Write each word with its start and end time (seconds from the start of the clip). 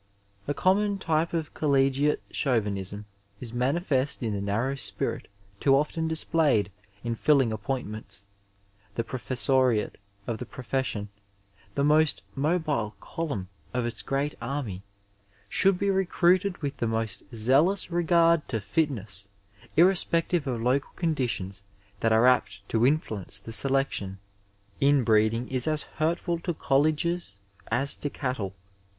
A 0.47 0.53
common 0.55 0.97
type 0.97 1.31
of 1.31 1.53
collegiate 1.53 2.23
Chauvinism 2.31 3.05
is 3.39 3.53
manifest 3.53 4.23
in 4.23 4.33
the 4.33 4.41
narrow 4.41 4.73
spirit 4.73 5.27
too 5.59 5.75
often 5.75 6.07
displayed 6.07 6.71
in 7.03 7.13
filling 7.13 7.51
appoint 7.53 7.85
ments. 7.85 8.25
The 8.95 9.03
professoriate 9.03 9.97
of 10.25 10.39
the 10.39 10.45
profession, 10.47 11.09
the 11.75 11.83
most 11.83 12.23
mobile 12.33 12.95
column 12.99 13.49
of 13.75 13.85
its 13.85 14.01
great 14.01 14.33
army, 14.41 14.81
should 15.47 15.77
be 15.77 15.91
recruited 15.91 16.57
with 16.63 16.77
the 16.77 16.87
most 16.87 17.21
zealous 17.31 17.91
regard 17.91 18.47
to 18.49 18.59
fitness, 18.59 19.29
irrespective 19.77 20.47
of 20.47 20.63
local 20.63 20.93
conditions 20.95 21.63
that 21.99 22.11
are 22.11 22.25
apt 22.25 22.67
to 22.69 22.87
influence 22.87 23.39
the 23.39 23.53
selection. 23.53 24.17
In 24.79 25.05
296 25.05 25.05
Digitized 25.05 25.05
by 25.05 25.05
Google 25.05 25.05
CHAUVINISM 25.05 25.05
IN 25.05 25.05
MEDICINE 25.05 25.05
breeding 25.05 25.49
is 25.55 25.67
as 25.67 25.83
hurtful 25.99 26.39
to 26.39 26.53
colleges 26.55 27.37
as 27.67 27.95
to 27.97 28.09
cattle. 28.09 28.53